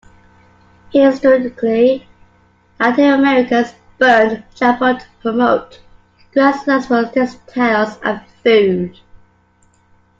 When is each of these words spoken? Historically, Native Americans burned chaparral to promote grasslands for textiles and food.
Historically, 0.89 2.07
Native 2.79 3.19
Americans 3.19 3.75
burned 3.99 4.43
chaparral 4.55 4.97
to 4.97 5.05
promote 5.21 5.79
grasslands 6.33 6.87
for 6.87 7.05
textiles 7.05 7.99
and 8.01 8.19
food. 8.43 8.99